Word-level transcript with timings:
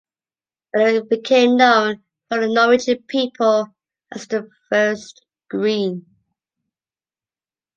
And 0.73 0.81
it 0.97 1.09
became 1.11 1.57
known 1.57 2.03
for 2.27 2.39
the 2.39 2.47
Norwegian 2.51 3.03
people 3.03 3.67
as 4.11 4.25
the 4.27 4.49
first 4.71 5.23
“green”. 5.47 6.07